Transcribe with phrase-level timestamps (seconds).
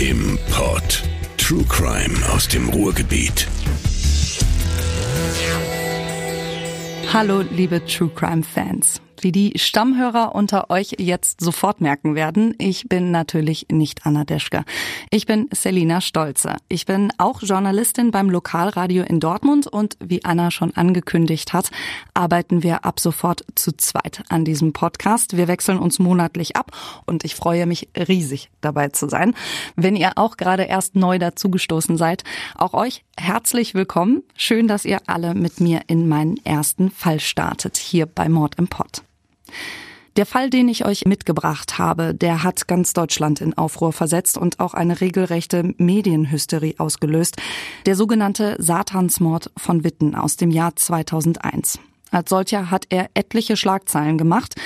[0.00, 1.02] im Pod.
[1.36, 3.46] True Crime aus dem Ruhrgebiet.
[7.12, 9.02] Hallo, liebe True Crime Fans.
[9.22, 14.64] Wie die Stammhörer unter euch jetzt sofort merken werden, ich bin natürlich nicht Anna Deschke.
[15.10, 16.56] Ich bin Selina Stolze.
[16.70, 21.70] Ich bin auch Journalistin beim Lokalradio in Dortmund und wie Anna schon angekündigt hat,
[22.14, 25.36] arbeiten wir ab sofort zu zweit an diesem Podcast.
[25.36, 26.70] Wir wechseln uns monatlich ab
[27.04, 29.34] und ich freue mich riesig dabei zu sein.
[29.76, 34.22] Wenn ihr auch gerade erst neu dazugestoßen seid, auch euch herzlich willkommen.
[34.34, 38.68] Schön, dass ihr alle mit mir in meinen ersten Fall startet, hier bei Mord im
[38.68, 39.02] Pott.
[40.16, 44.58] Der Fall, den ich euch mitgebracht habe, der hat ganz Deutschland in Aufruhr versetzt und
[44.58, 47.36] auch eine regelrechte Medienhysterie ausgelöst.
[47.86, 51.78] Der sogenannte Satansmord von Witten aus dem Jahr 2001.
[52.10, 54.56] Als solcher hat er etliche Schlagzeilen gemacht.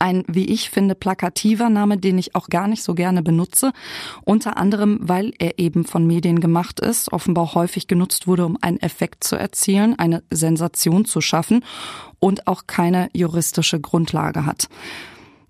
[0.00, 3.72] Ein, wie ich finde, plakativer Name, den ich auch gar nicht so gerne benutze.
[4.24, 8.80] Unter anderem, weil er eben von Medien gemacht ist, offenbar häufig genutzt wurde, um einen
[8.80, 11.64] Effekt zu erzielen, eine Sensation zu schaffen
[12.20, 14.68] und auch keine juristische Grundlage hat.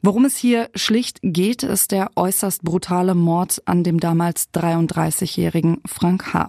[0.00, 6.32] Worum es hier schlicht geht, ist der äußerst brutale Mord an dem damals 33-jährigen Frank
[6.32, 6.48] H.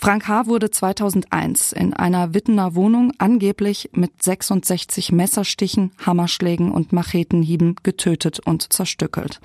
[0.00, 0.46] Frank H.
[0.46, 8.72] wurde 2001 in einer Wittener Wohnung angeblich mit 66 Messerstichen, Hammerschlägen und Machetenhieben getötet und
[8.72, 9.40] zerstückelt.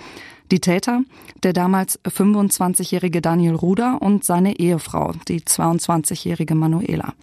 [0.52, 1.02] Die Täter,
[1.41, 7.16] der damals 25-jährige Daniel Ruder und seine Ehefrau, die 22-jährige Manuela.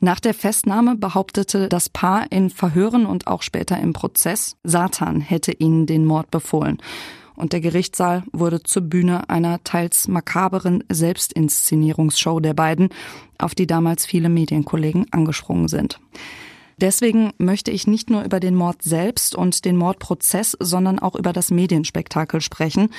[0.00, 5.52] Nach der Festnahme behauptete das Paar in Verhören und auch später im Prozess, Satan hätte
[5.52, 6.78] ihnen den Mord befohlen
[7.36, 12.88] und der Gerichtssaal wurde zur Bühne einer teils makaberen Selbstinszenierungsshow der beiden,
[13.38, 16.00] auf die damals viele Medienkollegen angesprungen sind.
[16.78, 21.32] Deswegen möchte ich nicht nur über den Mord selbst und den Mordprozess, sondern auch über
[21.32, 22.90] das Medienspektakel sprechen.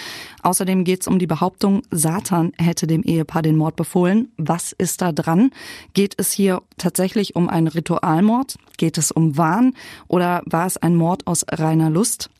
[0.41, 4.31] Außerdem geht es um die Behauptung, Satan hätte dem Ehepaar den Mord befohlen.
[4.37, 5.51] Was ist da dran?
[5.93, 8.57] Geht es hier tatsächlich um einen Ritualmord?
[8.77, 9.75] Geht es um Wahn?
[10.07, 12.31] Oder war es ein Mord aus reiner Lust?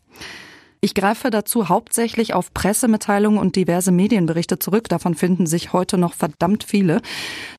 [0.80, 4.90] Ich greife dazu hauptsächlich auf Pressemitteilungen und diverse Medienberichte zurück.
[4.90, 7.02] Davon finden sich heute noch verdammt viele.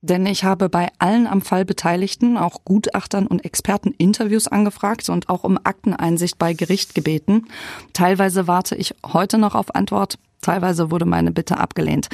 [0.02, 5.28] Denn ich habe bei allen am Fall Beteiligten, auch Gutachtern und Experten Interviews angefragt und
[5.28, 7.48] auch um Akteneinsicht bei Gericht gebeten.
[7.92, 10.18] Teilweise warte ich heute noch auf Antwort.
[10.40, 12.08] Teilweise wurde meine Bitte abgelehnt.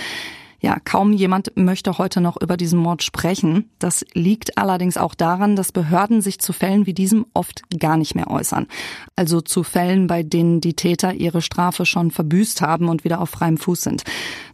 [0.64, 3.68] Ja, kaum jemand möchte heute noch über diesen Mord sprechen.
[3.78, 8.14] Das liegt allerdings auch daran, dass Behörden sich zu Fällen wie diesem oft gar nicht
[8.14, 8.66] mehr äußern.
[9.14, 13.28] Also zu Fällen, bei denen die Täter ihre Strafe schon verbüßt haben und wieder auf
[13.28, 14.04] freiem Fuß sind.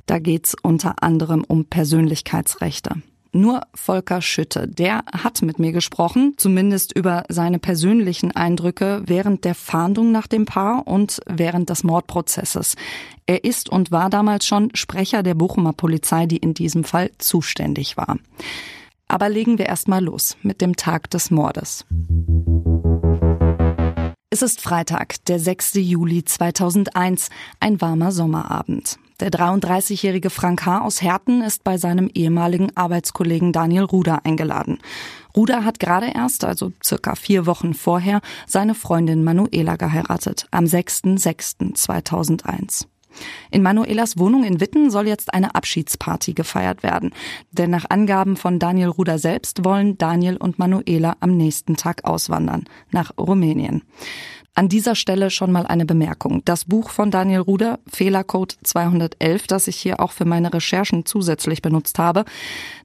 [0.07, 2.97] Da geht's unter anderem um Persönlichkeitsrechte.
[3.33, 9.55] Nur Volker Schütte, der hat mit mir gesprochen, zumindest über seine persönlichen Eindrücke während der
[9.55, 12.75] Fahndung nach dem Paar und während des Mordprozesses.
[13.27, 17.97] Er ist und war damals schon Sprecher der Bochumer Polizei, die in diesem Fall zuständig
[17.97, 18.19] war.
[19.07, 21.87] Aber legen wir erstmal los mit dem Tag des Mordes.
[24.31, 25.75] Es ist Freitag, der 6.
[25.75, 27.31] Juli 2001,
[27.61, 28.99] ein warmer Sommerabend.
[29.21, 30.81] Der 33-jährige Frank H.
[30.81, 34.79] aus Herten ist bei seinem ehemaligen Arbeitskollegen Daniel Ruder eingeladen.
[35.37, 42.87] Ruder hat gerade erst, also circa vier Wochen vorher, seine Freundin Manuela geheiratet, am 6.6.2001.
[43.51, 47.13] In Manuelas Wohnung in Witten soll jetzt eine Abschiedsparty gefeiert werden.
[47.51, 52.65] Denn nach Angaben von Daniel Ruder selbst wollen Daniel und Manuela am nächsten Tag auswandern
[52.91, 53.83] nach Rumänien.
[54.55, 56.43] An dieser Stelle schon mal eine Bemerkung.
[56.45, 61.63] Das Buch von Daniel Ruder, Fehlercode 211, das ich hier auch für meine Recherchen zusätzlich
[61.63, 62.25] benutzt habe,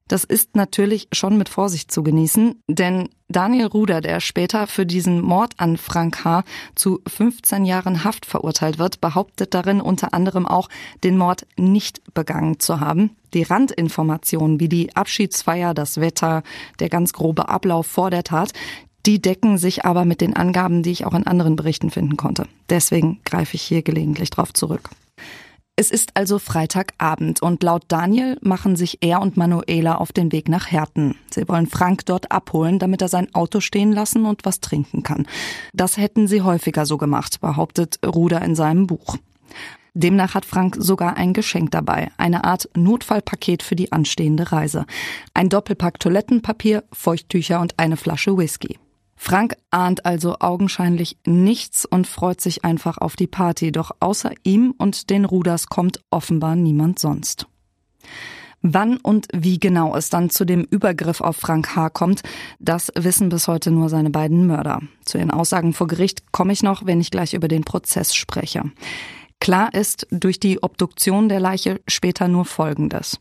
[0.08, 5.20] das ist natürlich schon mit Vorsicht zu genießen, denn Daniel Ruder, der später für diesen
[5.20, 6.44] Mord an Frank H.
[6.76, 10.70] zu 15 Jahren Haft verurteilt wird, behauptet darin unter anderem auch,
[11.04, 13.16] den Mord nicht begangen zu haben.
[13.34, 16.44] Die Randinformationen wie die Abschiedsfeier, das Wetter,
[16.80, 18.54] der ganz grobe Ablauf vor der Tat,
[19.06, 22.48] die decken sich aber mit den Angaben, die ich auch in anderen Berichten finden konnte.
[22.70, 24.90] Deswegen greife ich hier gelegentlich drauf zurück.
[25.78, 30.48] Es ist also Freitagabend und laut Daniel machen sich er und Manuela auf den Weg
[30.48, 31.16] nach Herten.
[31.30, 35.28] Sie wollen Frank dort abholen, damit er sein Auto stehen lassen und was trinken kann.
[35.74, 39.18] Das hätten sie häufiger so gemacht, behauptet Ruder in seinem Buch.
[39.94, 44.86] Demnach hat Frank sogar ein Geschenk dabei, eine Art Notfallpaket für die anstehende Reise.
[45.34, 48.78] Ein Doppelpack Toilettenpapier, Feuchttücher und eine Flasche Whisky.
[49.28, 54.76] Frank ahnt also augenscheinlich nichts und freut sich einfach auf die Party, doch außer ihm
[54.78, 57.48] und den Ruders kommt offenbar niemand sonst.
[58.62, 61.90] Wann und wie genau es dann zu dem Übergriff auf Frank H.
[61.90, 62.22] kommt,
[62.60, 64.82] das wissen bis heute nur seine beiden Mörder.
[65.06, 68.62] Zu ihren Aussagen vor Gericht komme ich noch, wenn ich gleich über den Prozess spreche.
[69.40, 73.18] Klar ist durch die Obduktion der Leiche später nur Folgendes.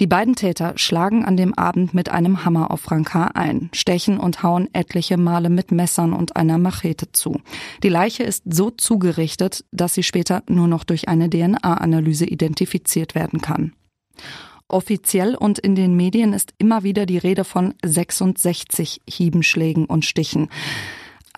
[0.00, 3.32] Die beiden Täter schlagen an dem Abend mit einem Hammer auf Frank H.
[3.34, 7.40] ein, stechen und hauen etliche Male mit Messern und einer Machete zu.
[7.82, 13.40] Die Leiche ist so zugerichtet, dass sie später nur noch durch eine DNA-Analyse identifiziert werden
[13.40, 13.72] kann.
[14.68, 20.48] Offiziell und in den Medien ist immer wieder die Rede von 66 Hiebenschlägen und Stichen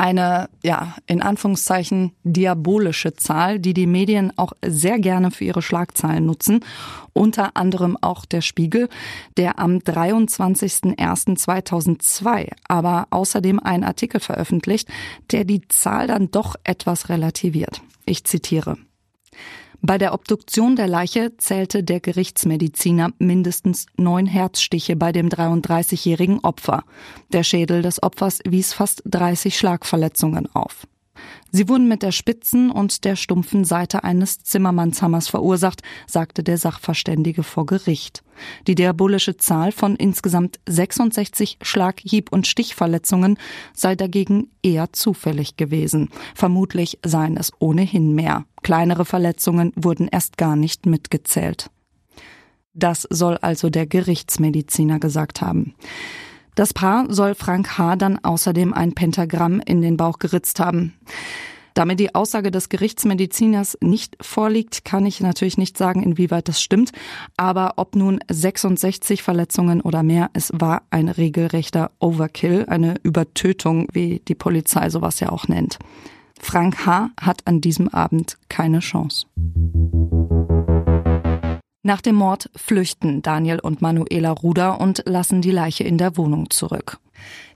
[0.01, 6.25] eine, ja, in Anführungszeichen diabolische Zahl, die die Medien auch sehr gerne für ihre Schlagzeilen
[6.25, 6.65] nutzen.
[7.13, 8.89] Unter anderem auch der Spiegel,
[9.37, 14.89] der am 23.01.2002 aber außerdem einen Artikel veröffentlicht,
[15.33, 17.83] der die Zahl dann doch etwas relativiert.
[18.07, 18.79] Ich zitiere.
[19.83, 26.85] Bei der Obduktion der Leiche zählte der Gerichtsmediziner mindestens neun Herzstiche bei dem 33-jährigen Opfer.
[27.33, 30.87] Der Schädel des Opfers wies fast 30 Schlagverletzungen auf.
[31.53, 37.43] Sie wurden mit der spitzen und der stumpfen Seite eines Zimmermannshammers verursacht, sagte der Sachverständige
[37.43, 38.23] vor Gericht.
[38.67, 43.39] Die diabolische Zahl von insgesamt 66 Schlag-, Hieb- und Stichverletzungen
[43.75, 46.09] sei dagegen eher zufällig gewesen.
[46.35, 48.45] Vermutlich seien es ohnehin mehr.
[48.63, 51.71] Kleinere Verletzungen wurden erst gar nicht mitgezählt.
[52.73, 55.75] Das soll also der Gerichtsmediziner gesagt haben.
[56.55, 57.97] Das Paar soll Frank H.
[57.97, 60.95] dann außerdem ein Pentagramm in den Bauch geritzt haben.
[61.75, 66.91] Damit die Aussage des Gerichtsmediziners nicht vorliegt, kann ich natürlich nicht sagen, inwieweit das stimmt.
[67.37, 74.21] Aber ob nun 66 Verletzungen oder mehr, es war ein regelrechter Overkill, eine Übertötung, wie
[74.27, 75.79] die Polizei sowas ja auch nennt.
[76.41, 77.11] Frank H.
[77.21, 79.27] hat an diesem Abend keine Chance.
[81.83, 86.51] Nach dem Mord flüchten Daniel und Manuela Ruder und lassen die Leiche in der Wohnung
[86.51, 86.99] zurück.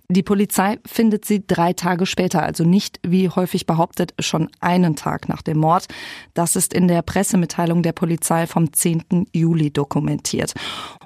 [0.08, 5.28] Die Polizei findet sie drei Tage später, also nicht, wie häufig behauptet, schon einen Tag
[5.28, 5.86] nach dem Mord.
[6.34, 9.28] Das ist in der Pressemitteilung der Polizei vom 10.
[9.32, 10.52] Juli dokumentiert.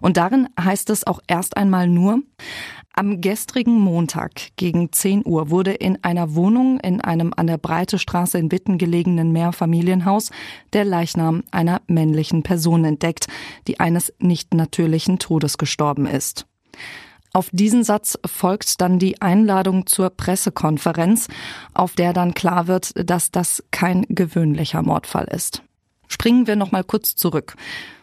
[0.01, 2.23] Und darin heißt es auch erst einmal nur,
[2.99, 7.97] am gestrigen Montag gegen 10 Uhr wurde in einer Wohnung in einem an der Breite
[7.97, 10.31] Straße in Witten gelegenen Mehrfamilienhaus
[10.73, 13.29] der Leichnam einer männlichen Person entdeckt,
[13.69, 16.47] die eines nicht natürlichen Todes gestorben ist.
[17.33, 21.29] Auf diesen Satz folgt dann die Einladung zur Pressekonferenz,
[21.75, 25.63] auf der dann klar wird, dass das kein gewöhnlicher Mordfall ist.
[26.09, 27.55] Springen wir noch mal kurz zurück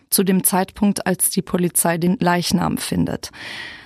[0.10, 3.32] zu dem Zeitpunkt, als die Polizei den Leichnam findet.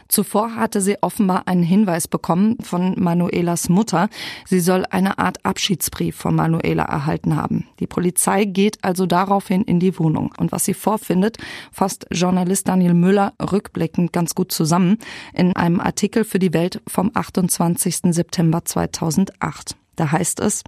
[0.10, 4.10] Zuvor hatte sie offenbar einen Hinweis bekommen von Manuelas Mutter.
[4.46, 7.68] Sie soll eine Art Abschiedsbrief von Manuela erhalten haben.
[7.80, 10.34] Die Polizei geht also daraufhin in die Wohnung.
[10.38, 11.38] Und was sie vorfindet,
[11.72, 14.98] fasst Journalist Daniel Müller rückblickend ganz gut zusammen
[15.34, 18.12] in einem Artikel für die Welt vom 28.
[18.12, 19.78] September 2008.
[19.96, 20.64] Da heißt es,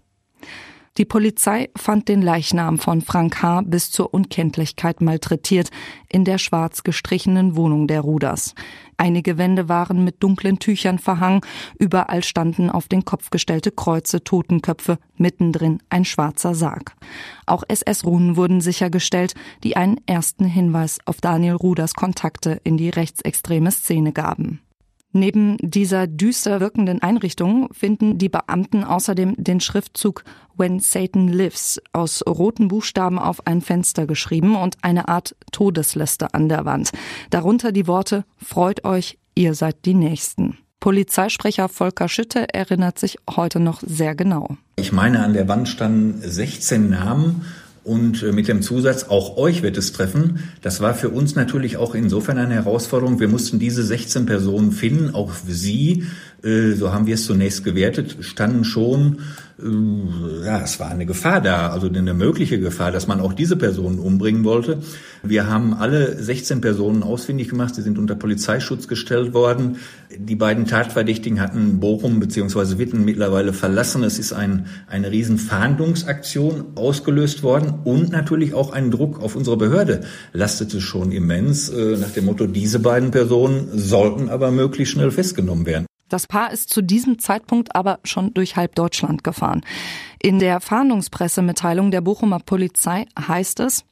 [0.97, 3.61] die Polizei fand den Leichnam von Frank H.
[3.61, 5.69] bis zur Unkenntlichkeit malträtiert
[6.09, 8.55] in der schwarz gestrichenen Wohnung der Ruders.
[9.01, 11.41] Einige Wände waren mit dunklen Tüchern verhangen,
[11.79, 16.93] überall standen auf den Kopf gestellte Kreuze, Totenköpfe, mittendrin ein schwarzer Sarg.
[17.47, 19.33] Auch SS-Runen wurden sichergestellt,
[19.63, 24.61] die einen ersten Hinweis auf Daniel Ruders Kontakte in die rechtsextreme Szene gaben.
[25.13, 30.23] Neben dieser düster wirkenden Einrichtung finden die Beamten außerdem den Schriftzug
[30.55, 36.47] When Satan Lives aus roten Buchstaben auf ein Fenster geschrieben und eine Art Todesliste an
[36.47, 36.91] der Wand.
[37.29, 40.57] Darunter die Worte Freut euch, ihr seid die Nächsten.
[40.79, 44.57] Polizeisprecher Volker Schütte erinnert sich heute noch sehr genau.
[44.77, 47.45] Ich meine, an der Wand standen 16 Namen
[47.83, 50.43] und äh, mit dem Zusatz, auch euch wird es treffen.
[50.61, 53.19] Das war für uns natürlich auch insofern eine Herausforderung.
[53.19, 55.15] Wir mussten diese 16 Personen finden.
[55.15, 56.03] Auch sie,
[56.43, 59.19] so haben wir es zunächst gewertet, standen schon
[59.61, 63.55] äh, ja, es war eine Gefahr da, also eine mögliche Gefahr, dass man auch diese
[63.55, 64.79] Personen umbringen wollte.
[65.23, 69.77] Wir haben alle 16 Personen ausfindig gemacht, sie sind unter Polizeischutz gestellt worden.
[70.15, 72.77] Die beiden Tatverdächtigen hatten Bochum bzw.
[72.77, 74.03] Witten mittlerweile verlassen.
[74.03, 79.57] Es ist ein, eine riesen Fahndungsaktion ausgelöst worden und natürlich auch ein Druck auf unsere
[79.57, 80.01] Behörde
[80.33, 85.65] lastete schon immens äh, nach dem Motto, diese beiden Personen sollten aber möglichst schnell festgenommen
[85.65, 85.85] werden.
[86.11, 89.61] Das Paar ist zu diesem Zeitpunkt aber schon durch halb Deutschland gefahren.
[90.21, 93.85] In der Fahndungspressemitteilung der Bochumer Polizei heißt es,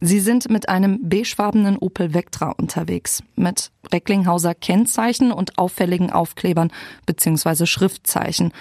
[0.00, 6.72] Sie sind mit einem beigefarbenen Opel Vectra unterwegs, mit Recklinghauser Kennzeichen und auffälligen Aufklebern
[7.04, 7.66] bzw.
[7.66, 8.52] Schriftzeichen.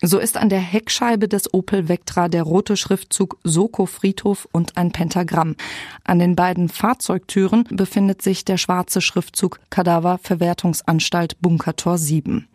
[0.00, 4.92] So ist an der Heckscheibe des Opel Vectra der rote Schriftzug Soko Friedhof und ein
[4.92, 5.56] Pentagramm.
[6.04, 12.46] An den beiden Fahrzeugtüren befindet sich der schwarze Schriftzug Kadaver Verwertungsanstalt Bunkertor 7.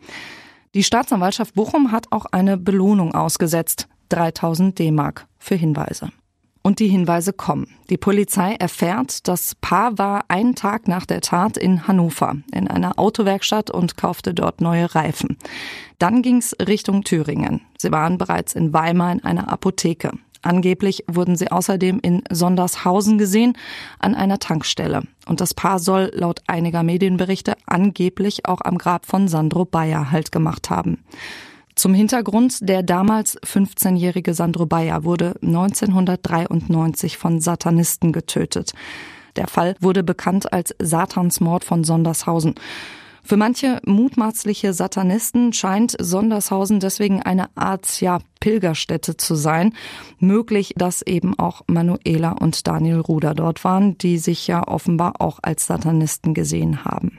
[0.72, 3.88] Die Staatsanwaltschaft Bochum hat auch eine Belohnung ausgesetzt.
[4.08, 6.10] 3000 D-Mark für Hinweise.
[6.66, 7.66] Und die Hinweise kommen.
[7.90, 12.98] Die Polizei erfährt, das Paar war einen Tag nach der Tat in Hannover in einer
[12.98, 15.36] Autowerkstatt und kaufte dort neue Reifen.
[15.98, 17.60] Dann ging's Richtung Thüringen.
[17.76, 20.12] Sie waren bereits in Weimar in einer Apotheke.
[20.40, 23.58] Angeblich wurden sie außerdem in Sondershausen gesehen,
[23.98, 25.02] an einer Tankstelle.
[25.26, 30.32] Und das Paar soll laut einiger Medienberichte angeblich auch am Grab von Sandro Bayer Halt
[30.32, 31.04] gemacht haben.
[31.74, 38.72] Zum Hintergrund, der damals 15-jährige Sandro Bayer wurde 1993 von Satanisten getötet.
[39.36, 42.54] Der Fall wurde bekannt als Satansmord von Sondershausen.
[43.26, 49.72] Für manche mutmaßliche Satanisten scheint Sondershausen deswegen eine Art ja, Pilgerstätte zu sein.
[50.18, 55.38] Möglich, dass eben auch Manuela und Daniel Ruder dort waren, die sich ja offenbar auch
[55.42, 57.18] als Satanisten gesehen haben.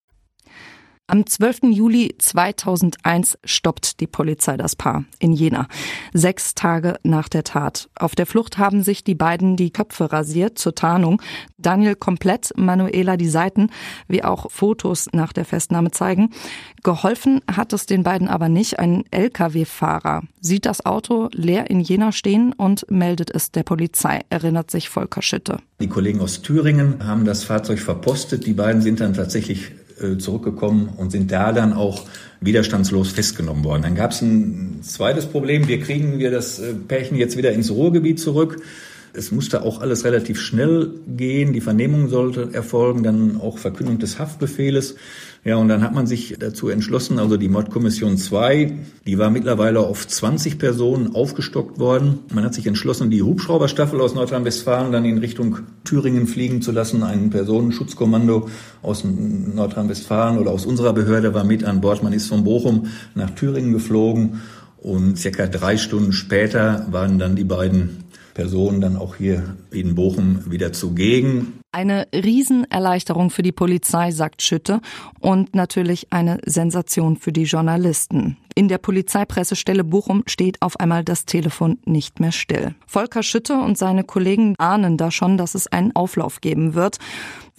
[1.11, 1.63] Am 12.
[1.73, 5.67] Juli 2001 stoppt die Polizei das Paar in Jena.
[6.13, 7.89] Sechs Tage nach der Tat.
[7.99, 11.21] Auf der Flucht haben sich die beiden die Köpfe rasiert zur Tarnung.
[11.57, 13.71] Daniel komplett, Manuela die Seiten,
[14.07, 16.29] wie auch Fotos nach der Festnahme zeigen.
[16.81, 18.79] Geholfen hat es den beiden aber nicht.
[18.79, 24.71] Ein Lkw-Fahrer sieht das Auto leer in Jena stehen und meldet es der Polizei, erinnert
[24.71, 25.57] sich Volker Schütte.
[25.81, 28.45] Die Kollegen aus Thüringen haben das Fahrzeug verpostet.
[28.45, 29.73] Die beiden sind dann tatsächlich
[30.17, 32.05] zurückgekommen und sind da dann auch
[32.41, 33.83] widerstandslos festgenommen worden.
[33.83, 35.67] Dann gab es ein zweites Problem.
[35.67, 38.61] Wir kriegen wir das äh, Pärchen jetzt wieder ins Ruhrgebiet zurück.
[39.13, 41.53] Es musste auch alles relativ schnell gehen.
[41.53, 44.95] Die Vernehmung sollte erfolgen, dann auch Verkündung des Haftbefehles.
[45.43, 48.73] Ja, und dann hat man sich dazu entschlossen, also die Mordkommission 2,
[49.07, 52.19] die war mittlerweile auf 20 Personen aufgestockt worden.
[52.31, 57.01] Man hat sich entschlossen, die Hubschrauberstaffel aus Nordrhein-Westfalen dann in Richtung Thüringen fliegen zu lassen.
[57.01, 58.49] Ein Personenschutzkommando
[58.83, 62.03] aus Nordrhein-Westfalen oder aus unserer Behörde war mit an Bord.
[62.03, 64.41] Man ist von Bochum nach Thüringen geflogen
[64.77, 68.03] und circa drei Stunden später waren dann die beiden
[68.35, 71.60] Personen dann auch hier in Bochum wieder zugegen.
[71.73, 74.81] Eine Riesenerleichterung für die Polizei, sagt Schütte,
[75.21, 78.35] und natürlich eine Sensation für die Journalisten.
[78.55, 82.75] In der Polizeipressestelle Bochum steht auf einmal das Telefon nicht mehr still.
[82.85, 86.97] Volker Schütte und seine Kollegen ahnen da schon, dass es einen Auflauf geben wird.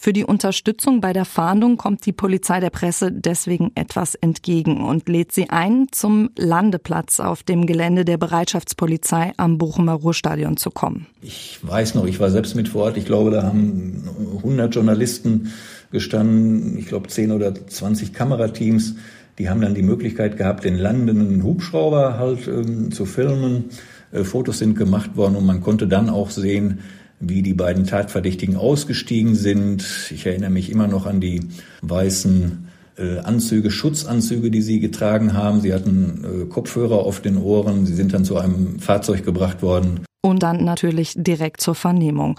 [0.04, 5.08] Für die Unterstützung bei der Fahndung kommt die Polizei der Presse deswegen etwas entgegen und
[5.08, 11.06] lädt sie ein, zum Landeplatz auf dem Gelände der Bereitschaftspolizei am Bochumer Ruhrstadion zu kommen.
[11.20, 12.96] Ich weiß noch, ich war selbst mit vor Ort.
[12.96, 14.02] Ich glaube, da haben
[14.38, 15.52] 100 Journalisten
[15.92, 18.96] gestanden, ich glaube 10 oder 20 Kamerateams.
[19.38, 23.66] Die haben dann die Möglichkeit gehabt, den landenden Hubschrauber halt ähm, zu filmen.
[24.10, 26.80] Äh, Fotos sind gemacht worden und man konnte dann auch sehen,
[27.22, 29.84] wie die beiden Tatverdächtigen ausgestiegen sind.
[30.10, 31.40] Ich erinnere mich immer noch an die
[31.80, 32.66] weißen
[32.98, 35.60] äh, Anzüge, Schutzanzüge, die sie getragen haben.
[35.60, 37.86] Sie hatten äh, Kopfhörer auf den Ohren.
[37.86, 40.00] Sie sind dann zu einem Fahrzeug gebracht worden.
[40.24, 42.38] Und dann natürlich direkt zur Vernehmung.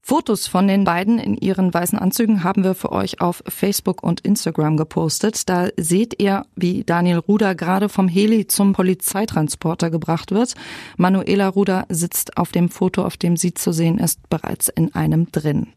[0.00, 4.20] Fotos von den beiden in ihren weißen Anzügen haben wir für euch auf Facebook und
[4.22, 5.46] Instagram gepostet.
[5.50, 10.54] Da seht ihr, wie Daniel Ruder gerade vom Heli zum Polizeitransporter gebracht wird.
[10.96, 15.30] Manuela Ruder sitzt auf dem Foto, auf dem sie zu sehen ist, bereits in einem
[15.30, 15.74] drin.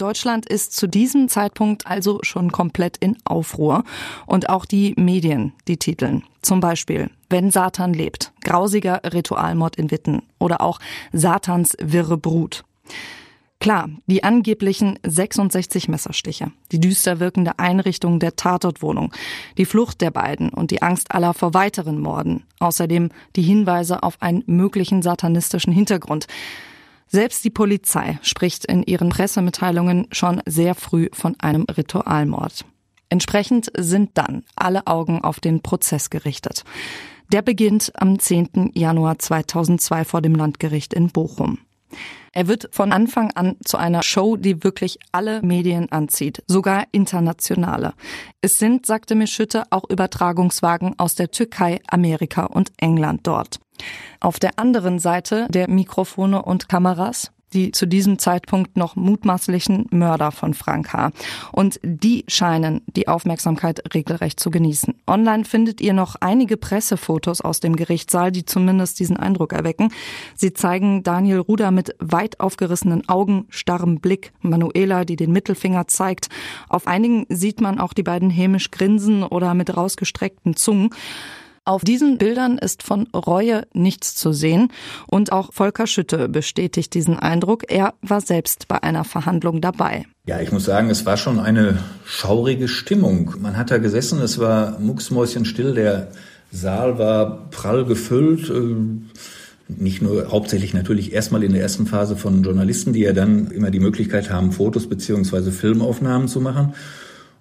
[0.00, 3.84] Deutschland ist zu diesem Zeitpunkt also schon komplett in Aufruhr.
[4.26, 6.24] Und auch die Medien, die titeln.
[6.42, 10.80] Zum Beispiel, wenn Satan lebt, grausiger Ritualmord in Witten oder auch
[11.12, 12.64] Satans wirre Brut.
[13.60, 19.12] Klar, die angeblichen 66 Messerstiche, die düster wirkende Einrichtung der Tatortwohnung,
[19.58, 24.22] die Flucht der beiden und die Angst aller vor weiteren Morden, außerdem die Hinweise auf
[24.22, 26.26] einen möglichen satanistischen Hintergrund.
[27.12, 32.64] Selbst die Polizei spricht in ihren Pressemitteilungen schon sehr früh von einem Ritualmord.
[33.08, 36.62] Entsprechend sind dann alle Augen auf den Prozess gerichtet.
[37.32, 38.70] Der beginnt am 10.
[38.74, 41.58] Januar 2002 vor dem Landgericht in Bochum.
[42.32, 47.94] Er wird von Anfang an zu einer Show, die wirklich alle Medien anzieht, sogar internationale.
[48.40, 53.58] Es sind, sagte Mischütte, auch Übertragungswagen aus der Türkei, Amerika und England dort.
[54.20, 60.32] Auf der anderen Seite der Mikrofone und Kameras die zu diesem Zeitpunkt noch mutmaßlichen Mörder
[60.32, 61.10] von Frank H.
[61.52, 64.94] Und die scheinen die Aufmerksamkeit regelrecht zu genießen.
[65.06, 69.92] Online findet ihr noch einige Pressefotos aus dem Gerichtssaal, die zumindest diesen Eindruck erwecken.
[70.34, 76.28] Sie zeigen Daniel Ruder mit weit aufgerissenen Augen, starrem Blick, Manuela, die den Mittelfinger zeigt.
[76.68, 80.90] Auf einigen sieht man auch die beiden hämisch grinsen oder mit rausgestreckten Zungen.
[81.70, 84.72] Auf diesen Bildern ist von Reue nichts zu sehen
[85.06, 87.62] und auch Volker Schütte bestätigt diesen Eindruck.
[87.68, 90.04] Er war selbst bei einer Verhandlung dabei.
[90.26, 93.36] Ja, ich muss sagen, es war schon eine schaurige Stimmung.
[93.38, 96.08] Man hat da gesessen, es war mucksmäuschenstill, der
[96.50, 98.50] Saal war prall gefüllt.
[98.50, 98.74] Äh,
[99.68, 103.70] nicht nur hauptsächlich natürlich erstmal in der ersten Phase von Journalisten, die ja dann immer
[103.70, 106.74] die Möglichkeit haben, Fotos beziehungsweise Filmaufnahmen zu machen.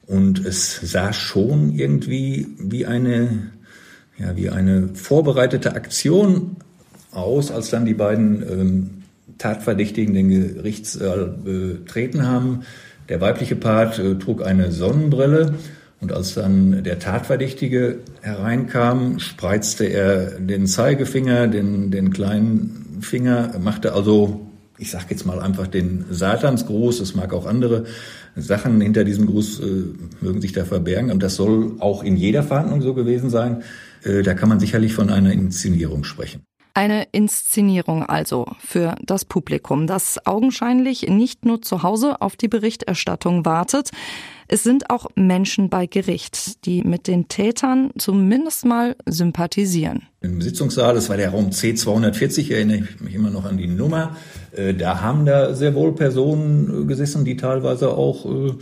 [0.06, 3.54] Und es sah schon irgendwie wie eine
[4.20, 6.58] ja, wie eine vorbereitete Aktion
[7.12, 8.90] aus, als dann die beiden ähm,
[9.38, 12.62] Tatverdächtigen den Gerichtssaal betreten haben.
[13.08, 15.56] Der weibliche Part äh, trug eine Sonnenbrille
[16.02, 23.94] und als dann der Tatverdächtige hereinkam, spreizte er den Zeigefinger, den, den kleinen Finger, machte
[23.94, 24.42] also,
[24.78, 27.86] ich sage jetzt mal einfach den Satansgruß, es mag auch andere
[28.36, 29.64] Sachen hinter diesem Gruß äh,
[30.22, 33.64] mögen sich da verbergen und das soll auch in jeder Verhandlung so gewesen sein.
[34.04, 36.46] Äh, da kann man sicherlich von einer Inszenierung sprechen.
[36.80, 43.44] Eine Inszenierung also für das Publikum, das augenscheinlich nicht nur zu Hause auf die Berichterstattung
[43.44, 43.90] wartet.
[44.48, 50.04] Es sind auch Menschen bei Gericht, die mit den Tätern zumindest mal sympathisieren.
[50.22, 54.16] Im Sitzungssaal, das war der Raum C240, erinnere ich mich immer noch an die Nummer,
[54.54, 58.54] äh, da haben da sehr wohl Personen äh, gesessen, die teilweise auch äh,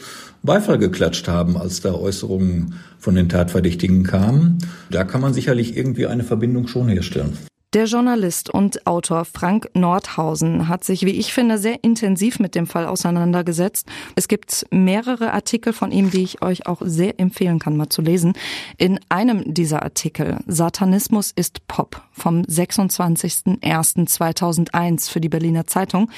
[0.41, 4.57] Beifall geklatscht haben, als da Äußerungen von den Tatverdächtigen kamen.
[4.89, 7.37] Da kann man sicherlich irgendwie eine Verbindung schon herstellen.
[7.77, 12.65] Der Journalist und Autor Frank Nordhausen hat sich, wie ich finde, sehr intensiv mit dem
[12.65, 13.87] Fall auseinandergesetzt.
[14.15, 18.01] Es gibt mehrere Artikel von ihm, die ich euch auch sehr empfehlen kann, mal zu
[18.01, 18.33] lesen.
[18.79, 26.09] In einem dieser Artikel, Satanismus ist Pop, vom 26.01.2001 für die Berliner Zeitung,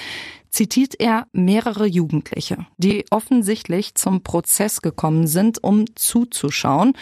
[0.49, 6.93] zitiert er mehrere Jugendliche, die offensichtlich zum Prozess gekommen sind, um zuzuschauen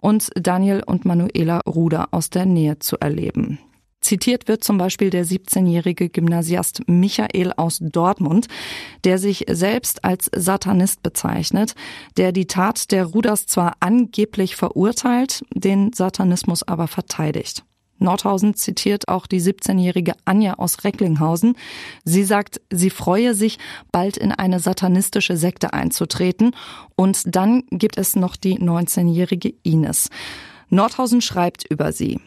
[0.00, 3.60] und Daniel und Manuela Ruder aus der Nähe zu erleben.
[4.02, 8.48] Zitiert wird zum Beispiel der 17-jährige Gymnasiast Michael aus Dortmund,
[9.04, 11.74] der sich selbst als Satanist bezeichnet,
[12.16, 17.64] der die Tat der Ruders zwar angeblich verurteilt, den Satanismus aber verteidigt.
[18.02, 21.56] Nordhausen zitiert auch die 17-jährige Anja aus Recklinghausen.
[22.04, 23.58] Sie sagt, sie freue sich,
[23.92, 26.54] bald in eine satanistische Sekte einzutreten.
[26.96, 30.10] Und dann gibt es noch die 19-jährige Ines.
[30.68, 32.20] Nordhausen schreibt über sie.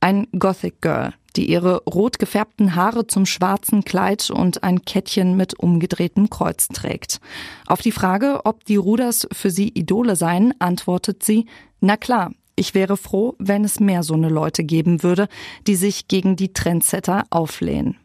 [0.00, 5.58] Ein Gothic Girl, die ihre rot gefärbten Haare zum schwarzen Kleid und ein Kettchen mit
[5.58, 7.20] umgedrehtem Kreuz trägt.
[7.66, 11.46] Auf die Frage, ob die Ruders für sie Idole seien, antwortet sie,
[11.80, 15.28] na klar, ich wäre froh, wenn es mehr so eine Leute geben würde,
[15.66, 17.96] die sich gegen die Trendsetter auflehnen.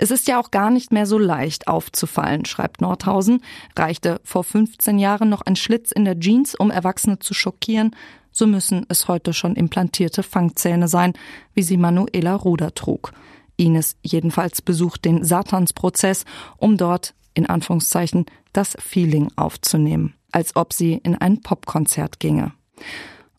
[0.00, 3.42] Es ist ja auch gar nicht mehr so leicht aufzufallen, schreibt Nordhausen.
[3.76, 7.96] Reichte vor 15 Jahren noch ein Schlitz in der Jeans, um Erwachsene zu schockieren,
[8.38, 11.12] so müssen es heute schon implantierte Fangzähne sein,
[11.54, 13.12] wie sie Manuela Ruder trug.
[13.56, 16.24] Ines jedenfalls besucht den Satansprozess,
[16.56, 22.52] um dort, in Anführungszeichen, das Feeling aufzunehmen, als ob sie in ein Popkonzert ginge.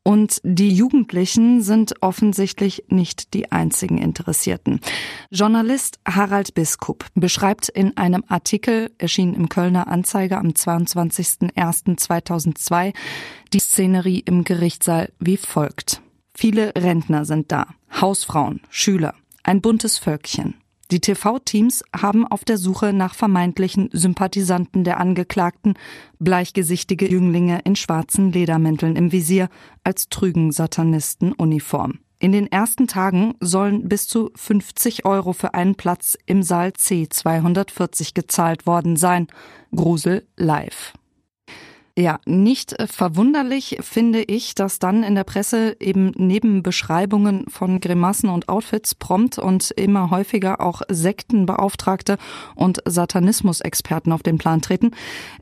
[0.09, 4.79] Und die Jugendlichen sind offensichtlich nicht die einzigen Interessierten.
[5.29, 12.95] Journalist Harald Biskup beschreibt in einem Artikel, erschienen im Kölner Anzeiger am 22.01.2002,
[13.53, 16.01] die Szenerie im Gerichtssaal wie folgt.
[16.33, 17.67] Viele Rentner sind da,
[18.01, 20.55] Hausfrauen, Schüler, ein buntes Völkchen.
[20.91, 25.75] Die TV-Teams haben auf der Suche nach vermeintlichen Sympathisanten der Angeklagten
[26.17, 29.49] bleichgesichtige Jünglinge in schwarzen Ledermänteln im Visier
[29.83, 31.99] als trügen Satanisten Uniform.
[32.17, 37.07] In den ersten Tagen sollen bis zu 50 Euro für einen Platz im Saal C
[37.07, 39.27] 240 gezahlt worden sein.
[39.73, 40.93] Grusel live.
[41.99, 48.29] Ja, nicht verwunderlich finde ich, dass dann in der Presse eben neben Beschreibungen von Grimassen
[48.29, 52.17] und Outfits prompt und immer häufiger auch Sektenbeauftragte
[52.55, 54.91] und Satanismusexperten auf den Plan treten.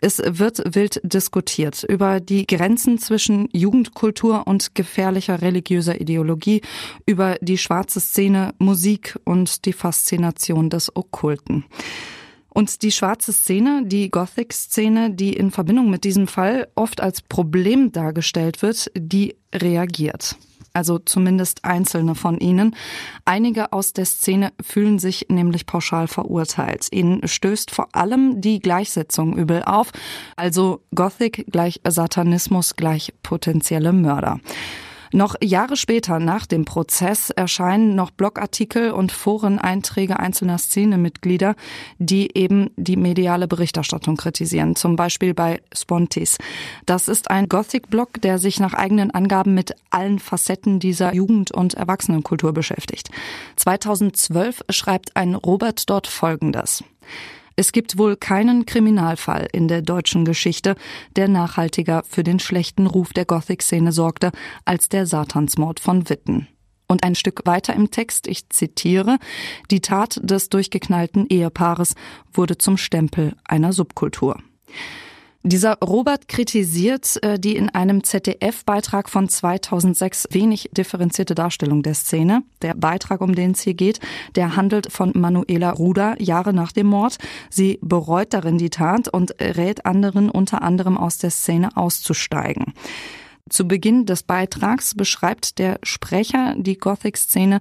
[0.02, 6.62] Es wird wild diskutiert über die Grenzen zwischen Jugendkultur und gefährlicher religiöser Ideologie,
[7.06, 11.66] über die schwarze Szene, Musik und die Faszination des Okkulten.
[12.58, 17.92] Und die schwarze Szene, die Gothic-Szene, die in Verbindung mit diesem Fall oft als Problem
[17.92, 20.38] dargestellt wird, die reagiert.
[20.74, 22.76] Also zumindest einzelne von ihnen.
[23.26, 26.88] Einige aus der Szene fühlen sich nämlich pauschal verurteilt.
[26.90, 29.92] Ihnen stößt vor allem die Gleichsetzung übel auf.
[30.36, 34.40] Also Gothic gleich Satanismus gleich potenzielle Mörder.
[35.12, 41.56] Noch Jahre später nach dem Prozess erscheinen noch Blogartikel und Foreneinträge einzelner Szenemitglieder,
[41.98, 46.38] die eben die mediale Berichterstattung kritisieren, zum Beispiel bei Spontis.
[46.86, 51.74] Das ist ein Gothic-Blog, der sich nach eigenen Angaben mit allen Facetten dieser Jugend- und
[51.74, 53.10] Erwachsenenkultur beschäftigt.
[53.56, 56.84] 2012 schreibt ein Robert dort Folgendes.
[57.60, 60.76] Es gibt wohl keinen Kriminalfall in der deutschen Geschichte,
[61.16, 64.32] der nachhaltiger für den schlechten Ruf der Gothic-Szene sorgte
[64.64, 66.48] als der Satansmord von Witten.
[66.88, 69.18] Und ein Stück weiter im Text, ich zitiere,
[69.72, 71.96] die Tat des durchgeknallten Ehepaares
[72.32, 74.38] wurde zum Stempel einer Subkultur.
[75.48, 82.44] Dieser Robert kritisiert äh, die in einem ZDF-Beitrag von 2006 wenig differenzierte Darstellung der Szene.
[82.62, 84.02] Der Beitrag, um den es hier geht,
[84.36, 87.18] der handelt von Manuela Ruder Jahre nach dem Mord.
[87.50, 92.74] Sie bereut darin die Tat und rät anderen unter anderem aus der Szene auszusteigen.
[93.50, 97.60] Zu Beginn des Beitrags beschreibt der Sprecher die Gothic-Szene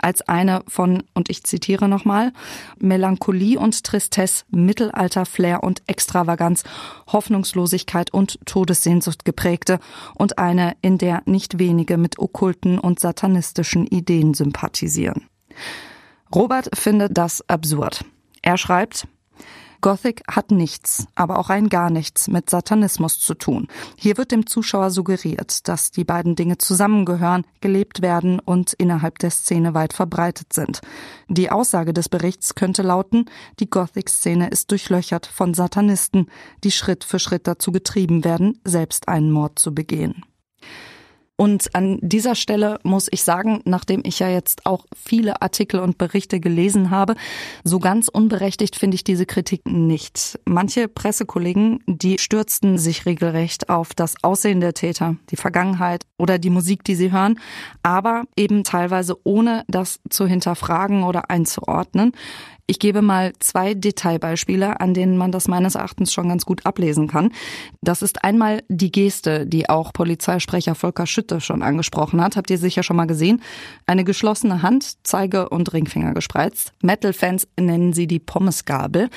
[0.00, 2.32] als eine von, und ich zitiere nochmal,
[2.78, 6.64] Melancholie und Tristesse, Mittelalter-Flair und Extravaganz,
[7.06, 9.78] Hoffnungslosigkeit und Todessehnsucht geprägte
[10.14, 15.28] und eine, in der nicht wenige mit okkulten und satanistischen Ideen sympathisieren.
[16.34, 18.04] Robert findet das absurd.
[18.42, 19.06] Er schreibt,
[19.80, 23.68] Gothic hat nichts, aber auch ein gar nichts mit Satanismus zu tun.
[23.96, 29.30] Hier wird dem Zuschauer suggeriert, dass die beiden Dinge zusammengehören, gelebt werden und innerhalb der
[29.30, 30.80] Szene weit verbreitet sind.
[31.28, 33.26] Die Aussage des Berichts könnte lauten,
[33.60, 36.28] die Gothic-Szene ist durchlöchert von Satanisten,
[36.64, 40.24] die Schritt für Schritt dazu getrieben werden, selbst einen Mord zu begehen.
[41.36, 45.98] Und an dieser Stelle muss ich sagen, nachdem ich ja jetzt auch viele Artikel und
[45.98, 47.14] Berichte gelesen habe,
[47.62, 50.38] so ganz unberechtigt finde ich diese Kritik nicht.
[50.46, 56.50] Manche Pressekollegen, die stürzten sich regelrecht auf das Aussehen der Täter, die Vergangenheit oder die
[56.50, 57.38] Musik, die sie hören,
[57.82, 62.12] aber eben teilweise ohne das zu hinterfragen oder einzuordnen.
[62.68, 67.06] Ich gebe mal zwei Detailbeispiele, an denen man das meines Erachtens schon ganz gut ablesen
[67.06, 67.30] kann.
[67.80, 72.34] Das ist einmal die Geste, die auch Polizeisprecher Volker Schütte schon angesprochen hat.
[72.34, 73.40] Habt ihr sicher schon mal gesehen?
[73.86, 76.72] Eine geschlossene Hand, Zeige und Ringfinger gespreizt.
[76.82, 79.10] Metal-Fans nennen sie die Pommesgabel.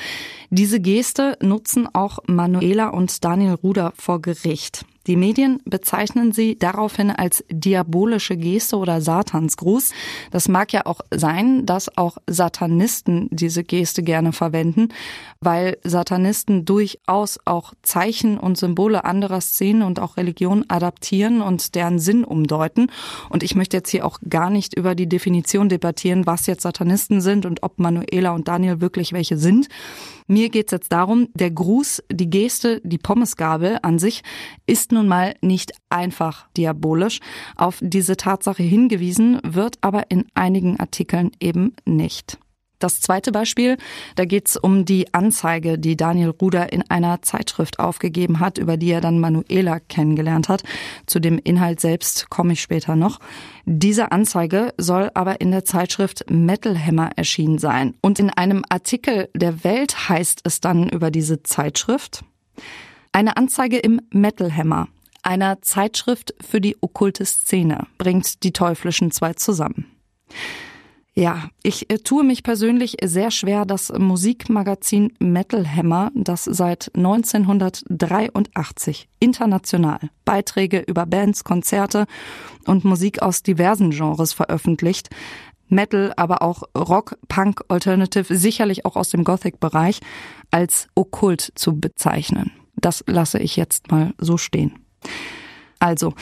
[0.50, 4.84] Diese Geste nutzen auch Manuela und Daniel Ruder vor Gericht.
[5.10, 9.90] Die Medien bezeichnen sie daraufhin als diabolische Geste oder Satansgruß.
[10.30, 14.90] Das mag ja auch sein, dass auch Satanisten diese Geste gerne verwenden,
[15.40, 21.98] weil Satanisten durchaus auch Zeichen und Symbole anderer Szenen und auch Religionen adaptieren und deren
[21.98, 22.86] Sinn umdeuten.
[23.30, 27.20] Und ich möchte jetzt hier auch gar nicht über die Definition debattieren, was jetzt Satanisten
[27.20, 29.66] sind und ob Manuela und Daniel wirklich welche sind.
[30.28, 34.22] Mir geht's jetzt darum, der Gruß, die Geste, die Pommesgabel an sich
[34.64, 37.20] ist nun mal nicht einfach diabolisch.
[37.56, 42.38] Auf diese Tatsache hingewiesen wird aber in einigen Artikeln eben nicht.
[42.78, 43.76] Das zweite Beispiel,
[44.16, 48.90] da geht's um die Anzeige, die Daniel Ruder in einer Zeitschrift aufgegeben hat, über die
[48.90, 50.62] er dann Manuela kennengelernt hat.
[51.04, 53.20] Zu dem Inhalt selbst komme ich später noch.
[53.66, 57.94] Diese Anzeige soll aber in der Zeitschrift Metal Hammer erschienen sein.
[58.00, 62.24] Und in einem Artikel der Welt heißt es dann über diese Zeitschrift,
[63.12, 64.88] eine Anzeige im Metal Hammer,
[65.22, 69.86] einer Zeitschrift für die okkulte Szene, bringt die teuflischen zwei zusammen.
[71.12, 79.08] Ja, ich äh, tue mich persönlich sehr schwer, das Musikmagazin Metal Hammer, das seit 1983
[79.18, 82.06] international Beiträge über Bands, Konzerte
[82.64, 85.10] und Musik aus diversen Genres veröffentlicht,
[85.68, 90.00] Metal, aber auch Rock, Punk, Alternative, sicherlich auch aus dem Gothic-Bereich,
[90.50, 92.50] als okkult zu bezeichnen.
[92.80, 94.78] Das lasse ich jetzt mal so stehen.
[95.78, 96.14] Also,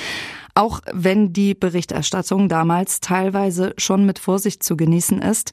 [0.54, 5.52] auch wenn die Berichterstattung damals teilweise schon mit Vorsicht zu genießen ist,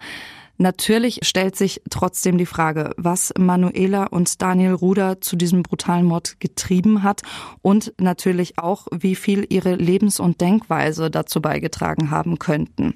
[0.58, 6.40] Natürlich stellt sich trotzdem die Frage, was Manuela und Daniel Ruder zu diesem brutalen Mord
[6.40, 7.24] getrieben hat
[7.62, 12.94] und natürlich auch, wie viel ihre Lebens- und Denkweise dazu beigetragen haben könnten.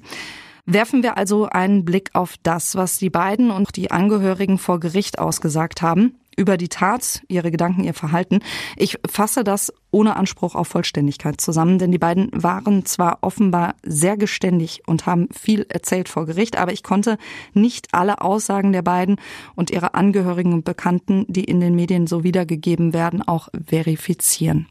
[0.64, 5.18] Werfen wir also einen Blick auf das, was die beiden und die Angehörigen vor Gericht
[5.18, 8.38] ausgesagt haben über die Tat, ihre Gedanken, ihr Verhalten.
[8.76, 14.16] Ich fasse das ohne Anspruch auf Vollständigkeit zusammen, denn die beiden waren zwar offenbar sehr
[14.16, 17.18] geständig und haben viel erzählt vor Gericht, aber ich konnte
[17.52, 19.16] nicht alle Aussagen der beiden
[19.54, 24.66] und ihrer Angehörigen und Bekannten, die in den Medien so wiedergegeben werden, auch verifizieren.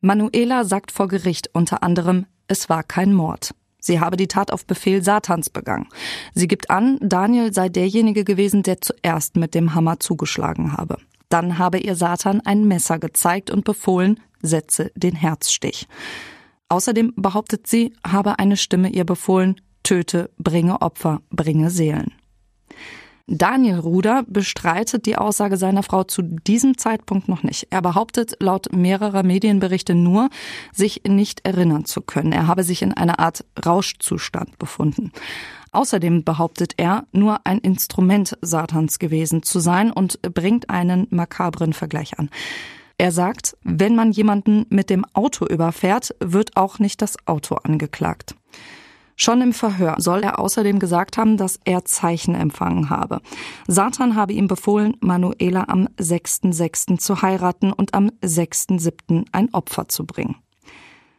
[0.00, 3.54] Manuela sagt vor Gericht unter anderem, es war kein Mord.
[3.84, 5.88] Sie habe die Tat auf Befehl Satans begangen.
[6.34, 10.98] Sie gibt an, Daniel sei derjenige gewesen, der zuerst mit dem Hammer zugeschlagen habe.
[11.28, 15.88] Dann habe ihr Satan ein Messer gezeigt und befohlen, setze den Herzstich.
[16.68, 22.12] Außerdem behauptet sie, habe eine Stimme ihr befohlen, töte, bringe Opfer, bringe Seelen.
[23.26, 27.68] Daniel Ruder bestreitet die Aussage seiner Frau zu diesem Zeitpunkt noch nicht.
[27.70, 30.28] Er behauptet laut mehrerer Medienberichte nur,
[30.72, 32.32] sich nicht erinnern zu können.
[32.32, 35.12] Er habe sich in einer Art Rauschzustand befunden.
[35.72, 42.18] Außerdem behauptet er, nur ein Instrument Satans gewesen zu sein und bringt einen makabren Vergleich
[42.18, 42.28] an.
[42.98, 48.36] Er sagt, wenn man jemanden mit dem Auto überfährt, wird auch nicht das Auto angeklagt.
[49.22, 53.20] Schon im Verhör soll er außerdem gesagt haben, dass er Zeichen empfangen habe.
[53.68, 56.98] Satan habe ihm befohlen, Manuela am 6.6.
[56.98, 59.26] zu heiraten und am 6.7.
[59.30, 60.38] ein Opfer zu bringen.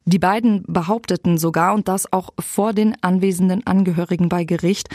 [0.04, 4.90] Die beiden behaupteten sogar, und das auch vor den anwesenden Angehörigen bei Gericht,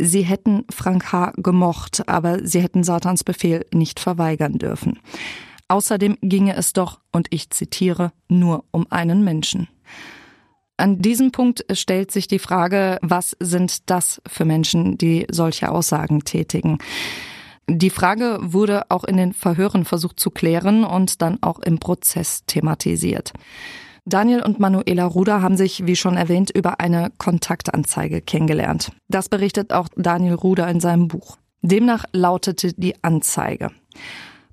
[0.00, 1.34] sie hätten Frank H.
[1.36, 4.98] gemocht, aber sie hätten Satans Befehl nicht verweigern dürfen.
[5.68, 9.68] Außerdem ginge es doch, und ich zitiere, nur um einen Menschen.
[10.78, 16.24] An diesem Punkt stellt sich die Frage, was sind das für Menschen, die solche Aussagen
[16.24, 16.78] tätigen?
[17.68, 22.44] Die Frage wurde auch in den Verhören versucht zu klären und dann auch im Prozess
[22.46, 23.32] thematisiert.
[24.06, 28.92] Daniel und Manuela Ruder haben sich, wie schon erwähnt, über eine Kontaktanzeige kennengelernt.
[29.08, 31.38] Das berichtet auch Daniel Ruder in seinem Buch.
[31.60, 33.70] Demnach lautete die Anzeige.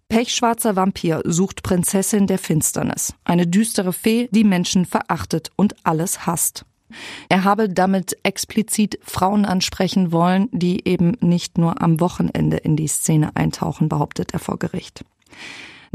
[0.09, 6.65] Pechschwarzer Vampir sucht Prinzessin der Finsternis, eine düstere Fee, die Menschen verachtet und alles hasst.
[7.27, 12.87] Er habe damit explizit Frauen ansprechen wollen, die eben nicht nur am Wochenende in die
[12.87, 15.03] Szene eintauchen, behauptet er vor Gericht.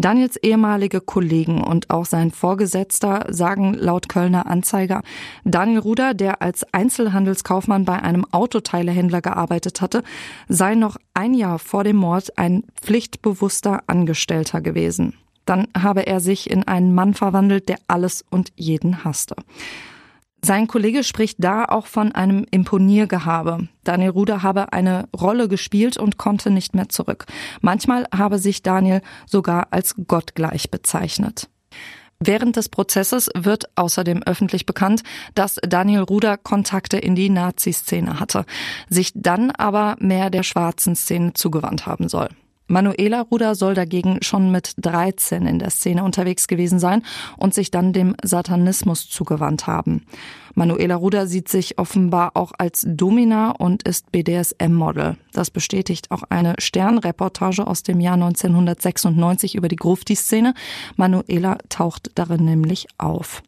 [0.00, 5.02] Daniels ehemalige Kollegen und auch sein Vorgesetzter sagen laut Kölner Anzeiger,
[5.44, 10.02] Daniel Ruder, der als Einzelhandelskaufmann bei einem Autoteilehändler gearbeitet hatte,
[10.48, 15.14] sei noch ein Jahr vor dem Mord ein pflichtbewusster Angestellter gewesen.
[15.44, 19.36] Dann habe er sich in einen Mann verwandelt, der alles und jeden hasste.
[20.42, 23.68] Sein Kollege spricht da auch von einem Imponiergehabe.
[23.84, 27.26] Daniel Ruder habe eine Rolle gespielt und konnte nicht mehr zurück.
[27.60, 31.50] Manchmal habe sich Daniel sogar als gottgleich bezeichnet.
[32.20, 35.02] Während des Prozesses wird außerdem öffentlich bekannt,
[35.34, 38.44] dass Daniel Ruder Kontakte in die Nazi-Szene hatte,
[38.88, 42.28] sich dann aber mehr der schwarzen Szene zugewandt haben soll.
[42.70, 47.02] Manuela Ruder soll dagegen schon mit 13 in der Szene unterwegs gewesen sein
[47.36, 50.06] und sich dann dem Satanismus zugewandt haben.
[50.54, 55.16] Manuela Ruder sieht sich offenbar auch als Domina und ist BDSM-Model.
[55.32, 60.54] Das bestätigt auch eine Sternreportage aus dem Jahr 1996 über die Grufti-Szene.
[60.94, 63.42] Manuela taucht darin nämlich auf.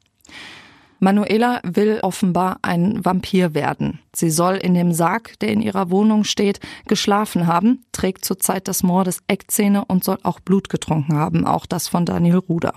[1.04, 3.98] Manuela will offenbar ein Vampir werden.
[4.14, 8.68] Sie soll in dem Sarg, der in ihrer Wohnung steht, geschlafen haben, trägt zur Zeit
[8.68, 12.74] des Mordes Eckzähne und soll auch Blut getrunken haben, auch das von Daniel Ruder.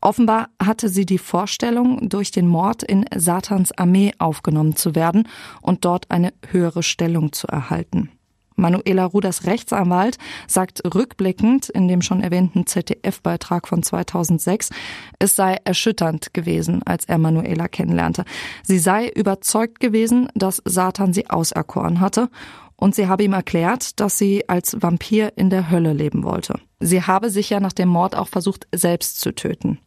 [0.00, 5.28] Offenbar hatte sie die Vorstellung, durch den Mord in Satans Armee aufgenommen zu werden
[5.62, 8.10] und dort eine höhere Stellung zu erhalten.
[8.56, 14.70] Manuela Ruders Rechtsanwalt sagt rückblickend in dem schon erwähnten ZDF-Beitrag von 2006,
[15.18, 18.24] es sei erschütternd gewesen, als er Manuela kennenlernte.
[18.62, 22.28] Sie sei überzeugt gewesen, dass Satan sie auserkoren hatte
[22.76, 26.60] und sie habe ihm erklärt, dass sie als Vampir in der Hölle leben wollte.
[26.80, 29.78] Sie habe sich ja nach dem Mord auch versucht, selbst zu töten.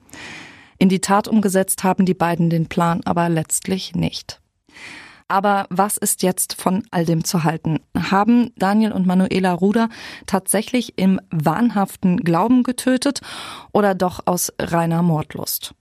[0.80, 4.42] In die Tat umgesetzt haben die beiden den Plan aber letztlich nicht.
[5.28, 7.80] Aber was ist jetzt von all dem zu halten?
[7.96, 9.90] Haben Daniel und Manuela Ruder
[10.26, 13.22] tatsächlich im wahnhaften Glauben getötet
[13.74, 15.74] oder doch aus reiner Mordlust?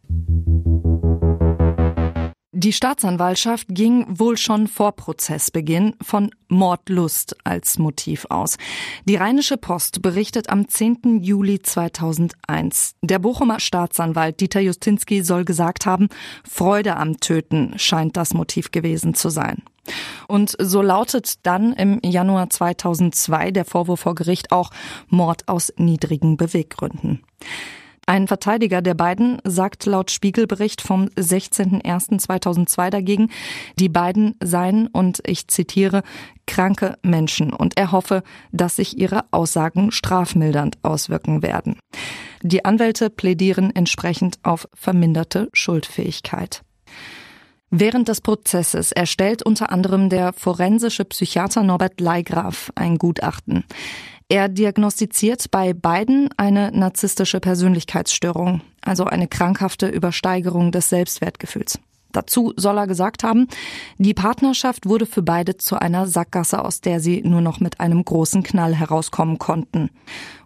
[2.58, 8.56] Die Staatsanwaltschaft ging wohl schon vor Prozessbeginn von Mordlust als Motiv aus.
[9.04, 11.20] Die Rheinische Post berichtet am 10.
[11.22, 12.94] Juli 2001.
[13.02, 16.08] Der Bochumer Staatsanwalt Dieter Justinski soll gesagt haben,
[16.48, 19.62] Freude am Töten scheint das Motiv gewesen zu sein.
[20.26, 24.70] Und so lautet dann im Januar 2002 der Vorwurf vor Gericht auch
[25.08, 27.22] Mord aus niedrigen Beweggründen.
[28.08, 33.30] Ein Verteidiger der beiden sagt laut Spiegelbericht vom 16.01.2002 dagegen,
[33.80, 36.04] die beiden seien, und ich zitiere,
[36.46, 41.80] kranke Menschen und er hoffe, dass sich ihre Aussagen strafmildernd auswirken werden.
[42.42, 46.62] Die Anwälte plädieren entsprechend auf verminderte Schuldfähigkeit.
[47.70, 53.64] Während des Prozesses erstellt unter anderem der forensische Psychiater Norbert Leigraf ein Gutachten.
[54.28, 61.78] Er diagnostiziert bei beiden eine narzisstische Persönlichkeitsstörung, also eine krankhafte Übersteigerung des Selbstwertgefühls.
[62.10, 63.46] Dazu soll er gesagt haben,
[63.98, 68.04] die Partnerschaft wurde für beide zu einer Sackgasse, aus der sie nur noch mit einem
[68.04, 69.90] großen Knall herauskommen konnten.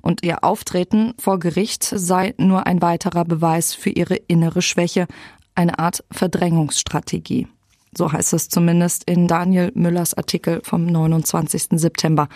[0.02, 5.06] Und ihr Auftreten vor Gericht sei nur ein weiterer Beweis für ihre innere Schwäche,
[5.54, 7.46] eine Art Verdrängungsstrategie.
[7.96, 11.68] So heißt es zumindest in Daniel Müllers Artikel vom 29.
[11.72, 12.28] September,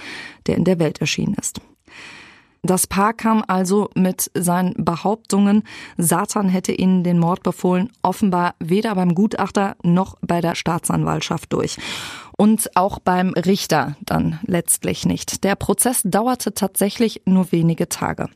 [0.47, 1.61] der in der Welt erschienen ist.
[2.65, 5.65] Das Paar kam also mit seinen Behauptungen,
[5.99, 11.77] Satan hätte ihnen den Mord befohlen, offenbar weder beim Gutachter noch bei der Staatsanwaltschaft durch.
[12.39, 15.45] Und auch beim Richter dann letztlich nicht.
[15.45, 18.31] Der Prozess dauerte tatsächlich nur wenige Tage.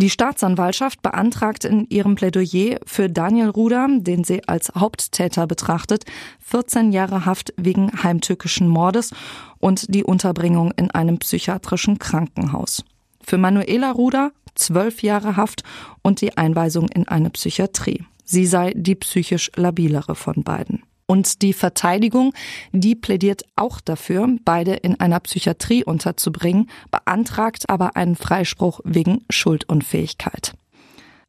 [0.00, 6.04] Die Staatsanwaltschaft beantragt in ihrem Plädoyer für Daniel Ruder, den sie als Haupttäter betrachtet,
[6.38, 9.12] 14 Jahre Haft wegen heimtückischen Mordes
[9.58, 12.84] und die Unterbringung in einem psychiatrischen Krankenhaus.
[13.20, 15.64] Für Manuela Ruder zwölf Jahre Haft
[16.02, 18.04] und die Einweisung in eine Psychiatrie.
[18.24, 20.84] Sie sei die psychisch labilere von beiden.
[21.10, 22.34] Und die Verteidigung,
[22.72, 30.52] die plädiert auch dafür, beide in einer Psychiatrie unterzubringen, beantragt aber einen Freispruch wegen Schuldunfähigkeit.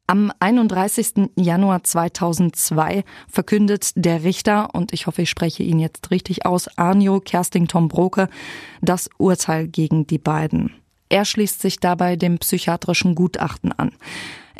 [0.06, 1.30] Am 31.
[1.34, 7.20] Januar 2002 verkündet der Richter, und ich hoffe, ich spreche ihn jetzt richtig aus, Arnio
[7.20, 8.28] Kerstington Broke,
[8.82, 10.74] das Urteil gegen die beiden.
[11.08, 13.92] Er schließt sich dabei dem psychiatrischen Gutachten an.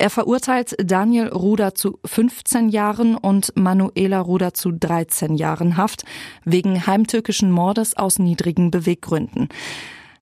[0.00, 6.04] Er verurteilt Daniel Ruder zu 15 Jahren und Manuela Ruder zu 13 Jahren Haft
[6.42, 9.50] wegen heimtückischen Mordes aus niedrigen Beweggründen.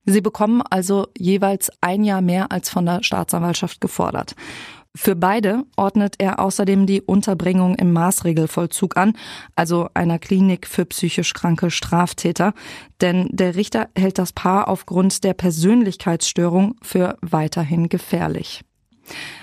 [0.05, 4.35] Sie bekommen also jeweils ein Jahr mehr als von der Staatsanwaltschaft gefordert.
[4.97, 9.12] Für beide ordnet er außerdem die Unterbringung im Maßregelvollzug an,
[9.55, 12.53] also einer Klinik für psychisch kranke Straftäter,
[13.01, 18.64] denn der Richter hält das Paar aufgrund der Persönlichkeitsstörung für weiterhin gefährlich.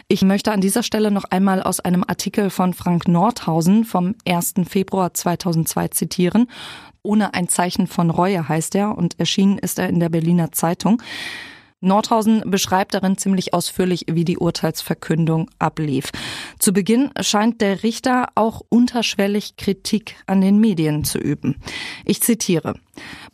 [0.08, 4.54] Ich möchte an dieser Stelle noch einmal aus einem Artikel von Frank Nordhausen vom 1.
[4.70, 6.48] Februar 2002 zitieren.
[7.02, 11.02] Ohne ein Zeichen von Reue heißt er und erschienen ist er in der Berliner Zeitung.
[11.86, 16.12] Nordhausen beschreibt darin ziemlich ausführlich, wie die Urteilsverkündung ablief.
[16.60, 21.56] Zu Beginn scheint der Richter auch unterschwellig Kritik an den Medien zu üben.
[22.04, 22.76] Ich zitiere.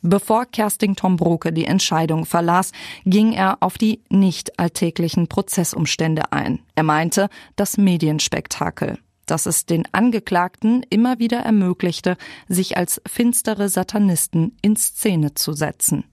[0.02, 2.72] Bevor Kerstin Tombroke die Entscheidung verlas,
[3.06, 6.60] ging er auf die nicht alltäglichen Prozessumstände ein.
[6.76, 12.18] Er meinte, das Medienspektakel dass es den Angeklagten immer wieder ermöglichte,
[12.50, 16.04] sich als finstere Satanisten in Szene zu setzen.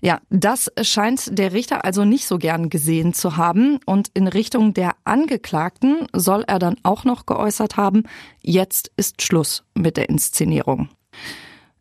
[0.00, 3.78] Ja, das scheint der Richter also nicht so gern gesehen zu haben.
[3.84, 8.04] Und in Richtung der Angeklagten soll er dann auch noch geäußert haben,
[8.40, 10.88] jetzt ist Schluss mit der Inszenierung.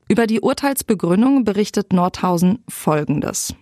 [0.10, 3.56] Über die Urteilsbegründung berichtet Nordhausen Folgendes.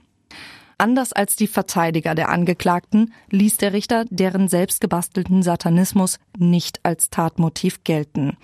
[0.80, 7.84] Anders als die Verteidiger der Angeklagten ließ der Richter deren selbstgebastelten Satanismus nicht als Tatmotiv
[7.84, 8.38] gelten.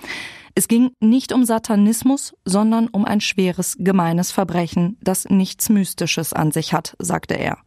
[0.55, 6.51] Es ging nicht um Satanismus, sondern um ein schweres, gemeines Verbrechen, das nichts Mystisches an
[6.51, 7.57] sich hat, sagte er.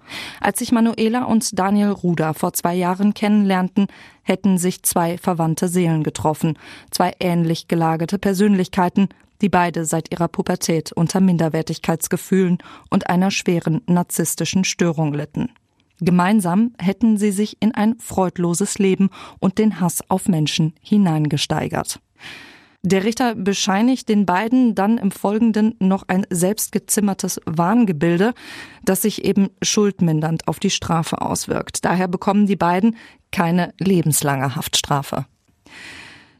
[0.40, 3.88] Als sich Manuela und Daniel Ruder vor zwei Jahren kennenlernten,
[4.22, 6.56] hätten sich zwei verwandte Seelen getroffen,
[6.92, 9.08] zwei ähnlich gelagerte Persönlichkeiten,
[9.40, 15.50] die beide seit ihrer Pubertät unter Minderwertigkeitsgefühlen und einer schweren narzisstischen Störung litten.
[16.00, 22.00] Gemeinsam hätten sie sich in ein freudloses Leben und den Hass auf Menschen hineingesteigert.
[22.86, 28.32] Der Richter bescheinigt den beiden dann im Folgenden noch ein selbstgezimmertes Wahngebilde,
[28.84, 31.84] das sich eben schuldmindernd auf die Strafe auswirkt.
[31.84, 32.94] Daher bekommen die beiden
[33.32, 35.26] keine lebenslange Haftstrafe.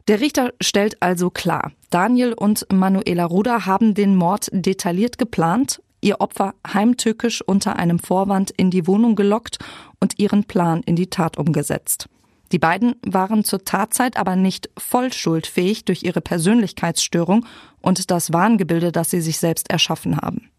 [0.07, 6.21] Der Richter stellt also klar, Daniel und Manuela Ruder haben den Mord detailliert geplant, ihr
[6.21, 9.59] Opfer heimtückisch unter einem Vorwand in die Wohnung gelockt
[9.99, 12.07] und ihren Plan in die Tat umgesetzt.
[12.51, 17.45] Die beiden waren zur Tatzeit aber nicht voll schuldfähig durch ihre Persönlichkeitsstörung
[17.81, 20.49] und das Wahngebilde, das sie sich selbst erschaffen haben.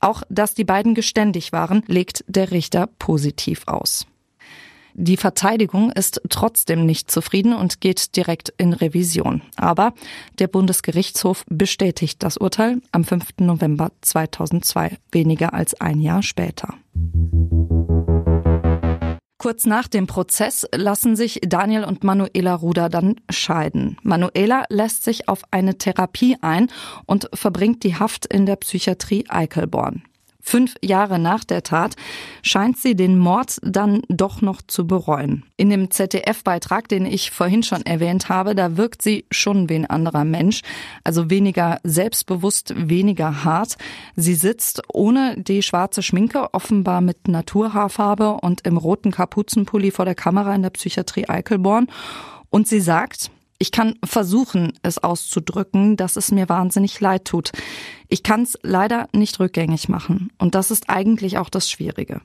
[0.00, 4.06] Auch dass die beiden geständig waren, legt der Richter positiv aus.
[4.98, 9.42] Die Verteidigung ist trotzdem nicht zufrieden und geht direkt in Revision.
[9.56, 9.92] Aber
[10.38, 13.26] der Bundesgerichtshof bestätigt das Urteil am 5.
[13.40, 16.74] November 2002, weniger als ein Jahr später.
[19.38, 23.98] Kurz nach dem Prozess lassen sich Daniel und Manuela Ruder dann scheiden.
[24.02, 26.70] Manuela lässt sich auf eine Therapie ein
[27.04, 30.04] und verbringt die Haft in der Psychiatrie Eichelborn.
[30.48, 31.96] Fünf Jahre nach der Tat
[32.40, 35.44] scheint sie den Mord dann doch noch zu bereuen.
[35.56, 39.86] In dem ZDF-Beitrag, den ich vorhin schon erwähnt habe, da wirkt sie schon wie ein
[39.86, 40.60] anderer Mensch,
[41.02, 43.76] also weniger selbstbewusst, weniger hart.
[44.14, 50.14] Sie sitzt ohne die schwarze Schminke, offenbar mit Naturhaarfarbe und im roten Kapuzenpulli vor der
[50.14, 51.88] Kamera in der Psychiatrie Eichelborn.
[52.50, 57.52] Und sie sagt, ich kann versuchen, es auszudrücken, dass es mir wahnsinnig leid tut.
[58.08, 60.30] Ich kann es leider nicht rückgängig machen.
[60.38, 62.20] Und das ist eigentlich auch das Schwierige.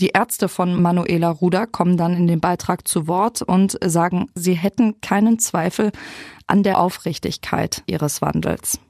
[0.00, 4.54] Die Ärzte von Manuela Ruder kommen dann in dem Beitrag zu Wort und sagen, sie
[4.54, 5.92] hätten keinen Zweifel
[6.48, 8.80] an der Aufrichtigkeit ihres Wandels.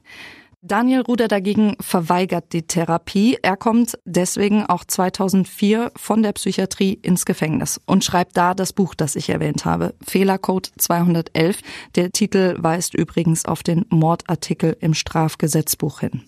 [0.67, 3.37] Daniel Ruder dagegen verweigert die Therapie.
[3.43, 8.95] Er kommt deswegen auch 2004 von der Psychiatrie ins Gefängnis und schreibt da das Buch,
[8.95, 11.59] das ich erwähnt habe, Fehlercode 211.
[11.93, 16.23] Der Titel weist übrigens auf den Mordartikel im Strafgesetzbuch hin.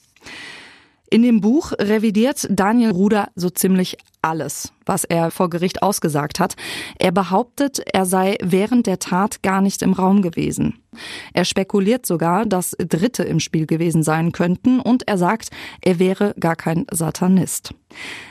[1.10, 3.98] In dem Buch revidiert Daniel Ruder so ziemlich
[4.28, 6.56] alles, was er vor Gericht ausgesagt hat.
[7.00, 10.82] Er behauptet, er sei während der Tat gar nicht im Raum gewesen.
[11.34, 15.50] Er spekuliert sogar, dass Dritte im Spiel gewesen sein könnten und er sagt,
[15.82, 17.74] er wäre gar kein Satanist.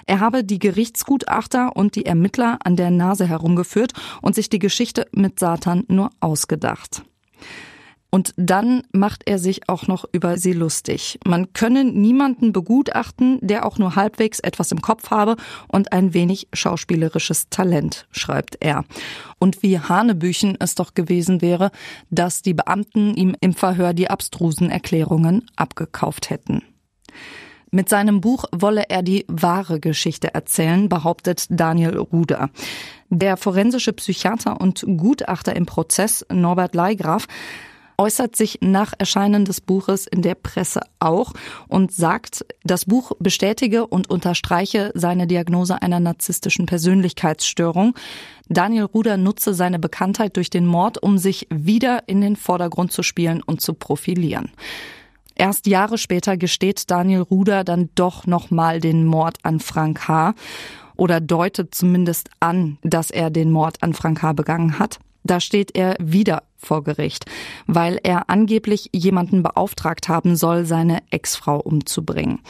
[0.06, 5.06] Er habe die Gerichtsgutachter und die Ermittler an der Nase herumgeführt und sich die Geschichte
[5.12, 7.02] mit Satan nur ausgedacht.
[8.16, 11.18] Und dann macht er sich auch noch über sie lustig.
[11.26, 15.36] Man könne niemanden begutachten, der auch nur halbwegs etwas im Kopf habe
[15.68, 18.86] und ein wenig schauspielerisches Talent, schreibt er.
[19.38, 21.70] Und wie Hanebüchen es doch gewesen wäre,
[22.08, 26.62] dass die Beamten ihm im Verhör die abstrusen Erklärungen abgekauft hätten.
[27.70, 32.48] Mit seinem Buch wolle er die wahre Geschichte erzählen, behauptet Daniel Ruder.
[33.10, 37.26] Der forensische Psychiater und Gutachter im Prozess Norbert Leigraf
[37.98, 41.32] äußert sich nach Erscheinen des Buches in der Presse auch
[41.68, 47.94] und sagt, das Buch bestätige und unterstreiche seine Diagnose einer narzisstischen Persönlichkeitsstörung.
[48.48, 53.02] Daniel Ruder nutze seine Bekanntheit durch den Mord, um sich wieder in den Vordergrund zu
[53.02, 54.50] spielen und zu profilieren.
[55.34, 60.34] Erst Jahre später gesteht Daniel Ruder dann doch nochmal den Mord an Frank H.
[60.96, 64.32] oder deutet zumindest an, dass er den Mord an Frank H.
[64.32, 64.98] begangen hat.
[65.26, 67.26] Da steht er wieder vor Gericht,
[67.66, 72.40] weil er angeblich jemanden beauftragt haben soll, seine Ex-Frau umzubringen.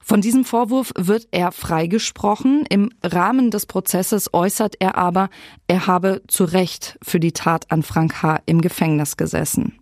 [0.00, 2.66] Von diesem Vorwurf wird er freigesprochen.
[2.68, 5.30] Im Rahmen des Prozesses äußert er aber,
[5.68, 8.40] er habe zu Recht für die Tat an Frank H.
[8.46, 9.78] im Gefängnis gesessen.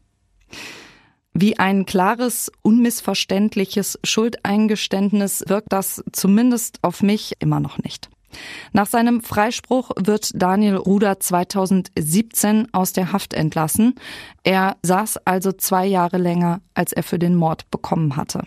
[1.32, 8.10] Wie ein klares, unmissverständliches Schuldeingeständnis wirkt das zumindest auf mich immer noch nicht.
[8.72, 13.94] Nach seinem Freispruch wird Daniel Ruder 2017 aus der Haft entlassen.
[14.42, 18.42] Er saß also zwei Jahre länger, als er für den Mord bekommen hatte.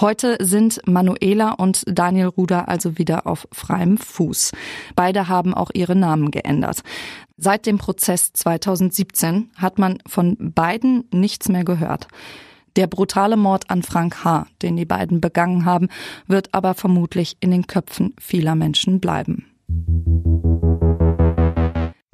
[0.00, 4.52] Heute sind Manuela und Daniel Ruder also wieder auf freiem Fuß.
[4.96, 6.82] Beide haben auch ihre Namen geändert.
[7.36, 12.08] Seit dem Prozess 2017 hat man von beiden nichts mehr gehört.
[12.76, 15.88] Der brutale Mord an Frank H., den die beiden begangen haben,
[16.26, 19.46] wird aber vermutlich in den Köpfen vieler Menschen bleiben.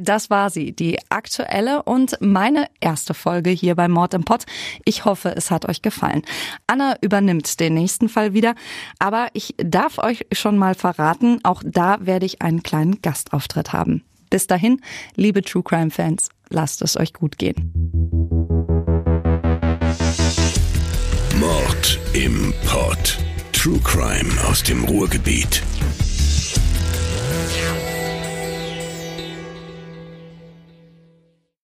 [0.01, 4.45] Das war sie, die aktuelle und meine erste Folge hier bei Mord im Pott.
[4.85, 6.23] Ich hoffe, es hat euch gefallen.
[6.67, 8.55] Anna übernimmt den nächsten Fall wieder,
[8.99, 14.05] aber ich darf euch schon mal verraten, auch da werde ich einen kleinen Gastauftritt haben.
[14.31, 14.81] Bis dahin,
[15.17, 18.18] liebe True Crime Fans, lasst es euch gut gehen.
[22.25, 23.17] Im Pod.
[23.53, 25.63] True Crime aus dem Ruhrgebiet.